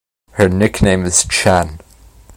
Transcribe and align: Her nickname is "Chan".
Her 0.31 0.49
nickname 0.49 1.05
is 1.05 1.25
"Chan". 1.27 1.77